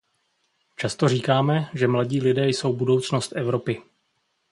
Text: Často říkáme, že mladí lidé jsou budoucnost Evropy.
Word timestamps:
Často 0.75 1.07
říkáme, 1.09 1.69
že 1.73 1.87
mladí 1.87 2.21
lidé 2.21 2.47
jsou 2.47 2.73
budoucnost 2.73 3.33
Evropy. 3.35 3.81